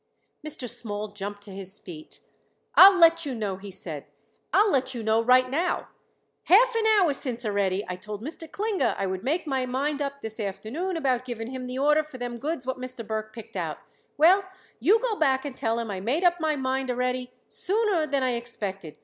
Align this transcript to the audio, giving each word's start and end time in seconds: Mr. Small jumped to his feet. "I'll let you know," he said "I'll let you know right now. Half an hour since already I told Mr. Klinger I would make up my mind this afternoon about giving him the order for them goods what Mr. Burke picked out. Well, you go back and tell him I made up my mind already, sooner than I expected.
Mr. 0.43 0.67
Small 0.67 1.09
jumped 1.09 1.43
to 1.43 1.51
his 1.51 1.77
feet. 1.79 2.21
"I'll 2.73 2.97
let 2.97 3.23
you 3.23 3.35
know," 3.35 3.57
he 3.57 3.69
said 3.69 4.07
"I'll 4.51 4.71
let 4.71 4.95
you 4.95 5.03
know 5.03 5.21
right 5.21 5.47
now. 5.47 5.89
Half 6.45 6.73
an 6.75 6.87
hour 6.87 7.13
since 7.13 7.45
already 7.45 7.85
I 7.87 7.97
told 7.97 8.23
Mr. 8.23 8.51
Klinger 8.51 8.95
I 8.97 9.05
would 9.05 9.23
make 9.23 9.41
up 9.41 9.47
my 9.49 9.67
mind 9.67 10.01
this 10.23 10.39
afternoon 10.39 10.97
about 10.97 11.23
giving 11.23 11.49
him 11.51 11.67
the 11.67 11.77
order 11.77 12.01
for 12.01 12.17
them 12.17 12.39
goods 12.39 12.65
what 12.65 12.79
Mr. 12.79 13.05
Burke 13.05 13.31
picked 13.31 13.55
out. 13.55 13.77
Well, 14.17 14.43
you 14.79 14.99
go 15.01 15.17
back 15.17 15.45
and 15.45 15.55
tell 15.55 15.77
him 15.77 15.91
I 15.91 15.99
made 15.99 16.23
up 16.23 16.39
my 16.39 16.55
mind 16.55 16.89
already, 16.89 17.31
sooner 17.47 18.07
than 18.07 18.23
I 18.23 18.31
expected. 18.31 18.97